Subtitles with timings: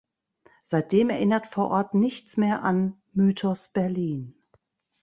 [0.65, 4.33] Seitdem erinnert vor Ort nichts mehr an "Mythos Berlin".